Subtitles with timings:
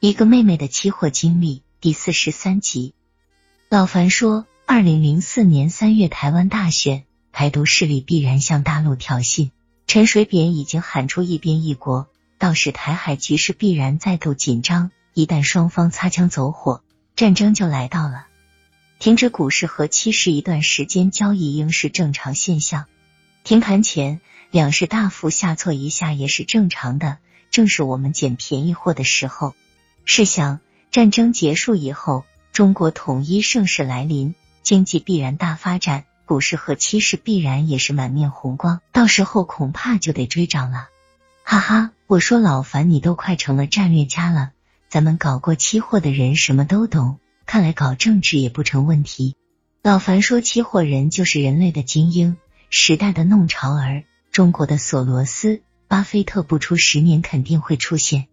[0.00, 2.94] 一个妹妹的期货经历第四十三集。
[3.68, 9.50] 老樊说，二零零四年三月台湾大选，台独势力必然向大陆挑衅。
[9.88, 12.06] 陈水扁已经喊出一边一国，
[12.38, 14.92] 到时台海局势必然再度紧张。
[15.14, 16.84] 一旦双方擦枪走火，
[17.16, 18.28] 战争就来到了。
[19.00, 22.84] 停止股市和期市一段时间交易应是正常现象。
[23.42, 24.20] 停盘前，
[24.52, 27.18] 两市大幅下挫一下也是正常的，
[27.50, 29.56] 正是我们捡便宜货的时候。
[30.10, 40.88] 试想，战争结束以后，中国统一盛世来临，经济必然大发展，股市和期市必然也是满面红光，到时候恐怕就得追涨了。
[41.42, 44.52] 哈哈，我说老樊，你都快成了战略家了，
[44.88, 49.36] 咱们搞过期货的人什么都懂，看来搞政治也不成问题。
[49.82, 52.38] 老樊说，期货人就是人类的精英，
[52.70, 58.26] 时代的弄潮儿，中国的索罗斯、巴菲特，不出十年肯定会出现。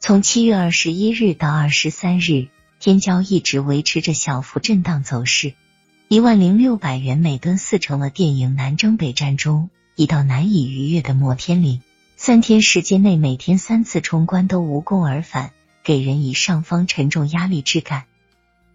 [0.00, 2.48] 从七月二十一日到二十三日，
[2.78, 5.54] 天骄一直维持着小幅震荡走势，
[6.06, 11.82] 一万零六百元每吨，四成了电影南征北战中一道难以逾越的摩天岭。
[12.16, 15.50] 三天时间内，每天三次冲关都无功而返，
[15.82, 18.04] 给人以上方沉重压力之感。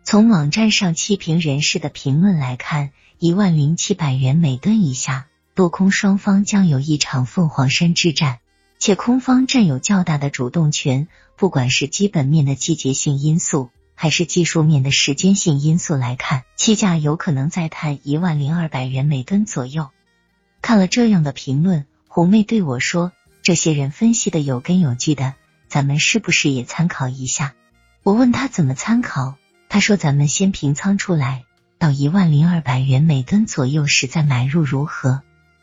[0.04, 8.40] 从网站上弃评人士的评论来看，一万零七百元每吨以下，多空双方将有一场凤凰山之战。
[8.86, 19.88] 且空方占有较大的主动权，不管是基本面的季节性因素，还是技术面的时间性因素来看，期价有可能再探一万零二百元每吨左右。
[20.62, 25.34] 看了这样的评论，红妹对我说：“这些人分析的有根有据的，
[25.70, 27.54] 咱们是不是也参考一下？”
[28.04, 29.36] 我问他怎么参考，
[29.70, 31.46] 他说：“咱们先平仓出来，
[31.80, 35.22] 到一万零二百元每吨左右时再买入如何？”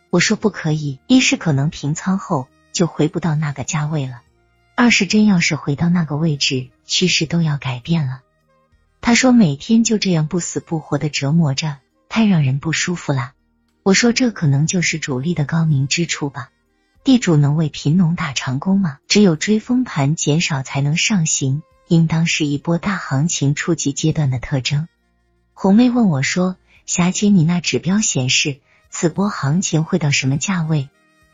[0.09, 2.49] 我说：“不可以，一是可能平仓后。”
[2.81, 4.23] 就回不到那个价位了。
[4.75, 8.23] 二是真要是回到那个位置，趋势都要改变了。
[9.03, 11.77] 他说每天就这样不死不活的折磨着，
[12.09, 13.33] 太让人不舒服了。
[13.83, 16.49] 我说这可能就是主力的高明之处吧。
[17.05, 18.97] 地主能为贫农打长工吗？
[19.09, 24.89] 只有追风盘减少才能上行，应当是一波大行情初级阶段的特征。
[25.53, 26.57] 红妹问我说
[26.87, 30.89] ：“霞姐，你那指标显示此波行情会到什么价位？”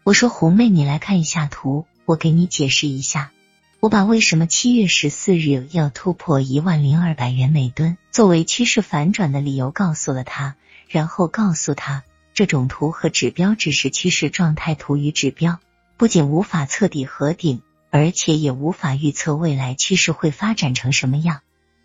[0.06, 3.32] 我说红妹，你来看一下图，我给你解释一下。
[3.80, 10.54] 我把为什么七月十四日要突破一万零二百元每吨作为趋势反转的理由告诉了他，
[10.88, 15.58] 然后告诉他，这种图和指标只是趋势状态图与指标，
[15.96, 21.40] 不仅无法测底和顶，而且也无法预测未来趋势会发展成什么样。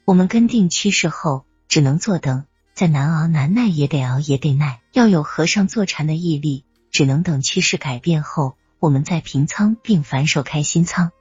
[0.06, 2.46] 我们跟定趋势后，只能坐等，
[2.76, 6.66] 再难熬难耐也得熬也得耐，要有和尚坐禅的毅力。
[6.91, 11.12] 只能等趋势改变后，我们再平仓并反手开新仓。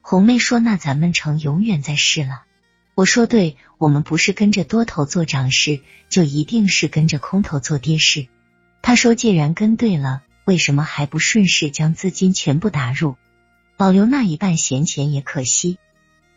[0.00, 2.44] 红妹说：“那咱们成永远在试了。”
[2.96, 8.26] 我说：“对，我们不是跟着多头做涨势，就一定是跟着空头做跌势。”
[8.80, 13.16] 他说：“既然跟对了，为什么还不顺势将资金全部打入，
[13.76, 15.78] 保留那一半闲钱也可惜？”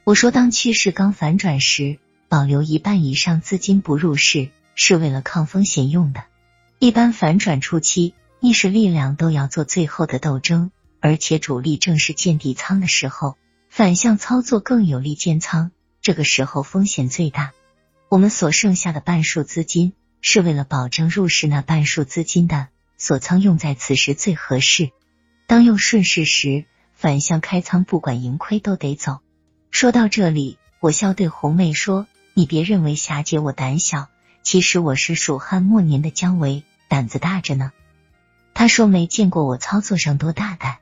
[0.04, 1.98] 我说：“当趋势刚反转时，
[2.28, 6.26] 保留一半以上资金不入市，是为了抗风险用的。
[6.78, 8.14] 一般反转初期。”
[8.44, 13.38] 逆势力量都要做最后的斗争，而且主力正是建底仓的时候，
[13.70, 15.70] 反向操作更有利建仓，
[16.02, 17.52] 这个时候风险最大。
[18.10, 24.90] 我们所剩下的半数资金，是为了保证入市那半数资金的锁仓用在此时最合适。
[25.46, 26.66] 当用顺势时，
[26.96, 29.20] 反向开仓，不管盈亏都得走。
[29.70, 34.08] 说到这里，我笑对红妹说：“你别认为霞姐我胆小，
[34.42, 37.72] 其实我是蜀汉末年的姜维，胆子大着呢。”
[38.62, 40.78] 他说没见过我操作上多大胆。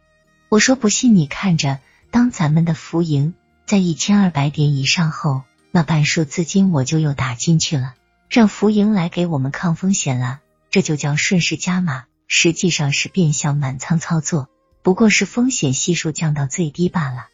[0.50, 1.80] 我说不信你看着，
[2.12, 3.36] 当咱们的浮盈
[3.66, 7.94] 在一千二百点以上后，那半数资金我就又打进去了，
[8.30, 10.42] 让浮盈来给我们抗风险了。
[10.70, 14.50] 这就叫顺势加码，实际上是变相满仓操作，
[14.84, 17.28] 不过是风险系数降到最低罢了。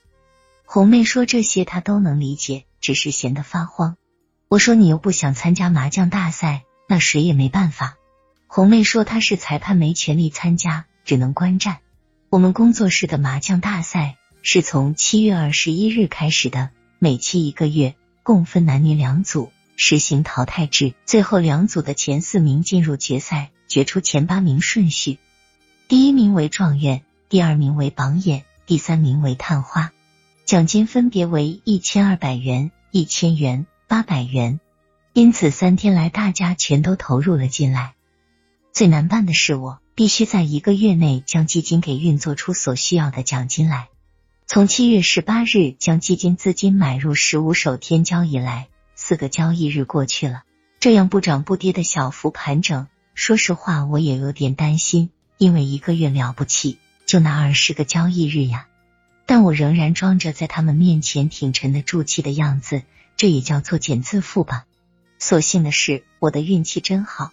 [0.63, 3.97] 红妹说这些她都能理解，只是闲得发慌。
[4.47, 7.97] 我说你又不想参加麻将大赛，那谁也没办法。
[8.47, 11.79] 红妹说：“她是裁判，没权利参加，只能观战。
[12.29, 16.69] 我们工作室的麻将大赛是从七月二十一日开始的，
[16.99, 20.93] 每期一个月，共分男女两组，实行淘汰制。
[21.05, 25.17] 最后两组的前四名进入决赛，决出前八名顺序。
[25.87, 29.91] 第一名为状元，第二名为榜眼，第三名为探花。
[30.45, 34.59] 奖金分别为一千二百元、一千元、八百元。
[35.13, 37.94] 因此三天来，大家全都投入了进来。”
[38.75, 43.87] 最难办的是，我必须在一个月内将基金给运作出所需要的奖金来。
[44.47, 50.43] 从七月十八日将基金资金买入十五手天骄以来，四个交易日过去了，
[50.81, 58.67] 这样不涨不跌的小幅盘整，说实话我也有点担心，因为一个月了不起，就那二十个交易日呀。
[59.25, 62.81] 但我仍然装着在他们面前挺沉的住气的样子，
[63.15, 64.65] 这也叫做减自负吧。
[65.17, 67.31] 所幸的是，我的运气真好。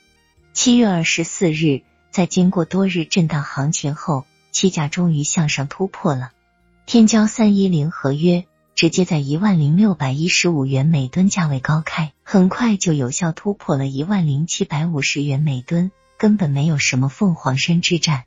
[0.54, 6.30] 七月二十四日，在经过多日震荡行情后，期价终于向上突破了。
[6.84, 8.44] 天骄三一零合约
[8.74, 18.24] 直接在一万零六百一十五元每吨价位高开，很快就有效突破了一万零七百五十元每吨，根本没有什么凤凰山之战。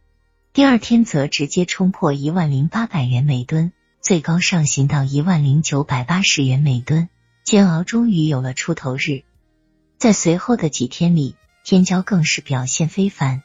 [0.51, 7.07] 第二天则直接冲破一万零八百元每吨，最高上行到一万零九百八十元每吨，
[7.43, 9.21] 煎熬终于有了出头日。
[9.99, 13.41] 在随后的几天里，天骄更是表现非凡，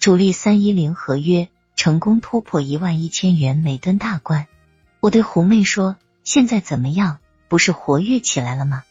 [0.00, 1.48] 主力三一零合约。
[1.76, 4.48] 成功突破一万一千元每吨大关，
[4.98, 7.18] 我对胡妹说：“现在怎么样？
[7.48, 8.82] 不是活跃起来了吗？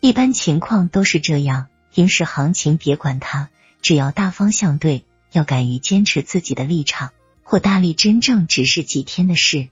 [0.00, 3.48] 一般情况都是这样，平时行情别管它，
[3.80, 7.10] 只要大方向对，要敢于坚持自己的立场，
[7.42, 9.68] 或大力真正只是几天的事。”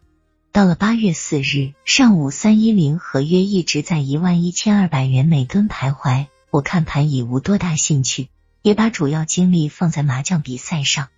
[0.50, 8.28] 到了八月四日上午，三一零合约一直在一万一千二百元每吨徘徊，我看盘已无多大兴趣，
[8.66, 11.08] 也把主要精力放在麻将比赛上。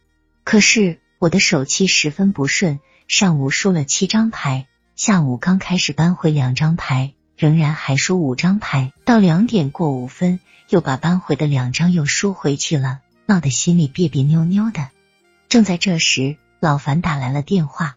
[0.45, 1.01] 可是。
[1.21, 2.79] 我的手气十分不顺，
[3.09, 14.91] 上午输了七张牌，下午刚开始扳回两张牌，仍然还输五张牌，到两点过五分又把扳回的两张又输回去了，闹得心里别别扭扭的。
[15.49, 17.97] 正在这时，老樊打来了电话，